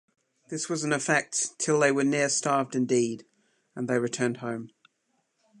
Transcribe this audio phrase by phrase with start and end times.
[0.49, 3.23] This was in effect "till they were near starved indeed"
[3.75, 4.71] and they returned home.